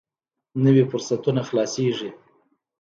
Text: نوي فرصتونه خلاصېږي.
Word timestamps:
نوي 0.63 0.83
فرصتونه 0.91 1.41
خلاصېږي. 1.49 2.09